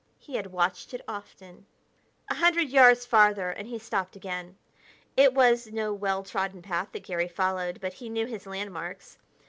He 0.17 0.33
had 0.33 0.47
watched 0.51 0.95
it 0.95 1.03
often. 1.07 1.67
A 2.27 2.33
hundred 2.33 2.69
yards 2.71 3.05
farther 3.05 3.51
and 3.51 3.67
he 3.67 3.77
stopped 3.77 4.15
again. 4.15 4.57
It 5.15 5.31
was 5.31 5.67
no 5.67 5.93
well 5.93 6.23
trodden 6.23 6.63
path 6.63 6.87
that 6.93 7.03
Garry 7.03 7.27
followed, 7.27 7.79
but 7.79 7.93
he 7.93 8.09
knew 8.09 8.25
his 8.25 8.47
landmarks. 8.47 9.19